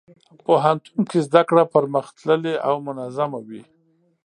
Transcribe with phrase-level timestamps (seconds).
[0.45, 3.63] پوهنتون کې زدهکړه پرمختللې او منظمه وي.